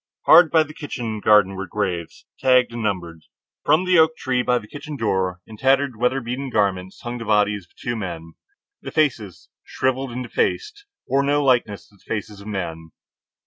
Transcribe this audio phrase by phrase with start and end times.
[0.25, 3.21] Hard by the kitchen garden were graves, tagged and numbered.
[3.63, 7.65] From the oak tree by the kitchen door, in tattered, weatherbeaten garments, hung the bodies
[7.65, 8.33] of two men.
[8.81, 12.89] The faces, shriveled and defaced, bore no likeness to the faces of men.